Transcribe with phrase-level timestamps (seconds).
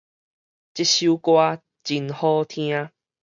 [0.03, 0.11] 這首歌真
[2.11, 2.89] 好聽